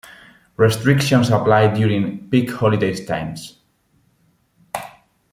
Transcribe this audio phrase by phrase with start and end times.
[0.57, 3.59] Restrictions apply during peak holiday times.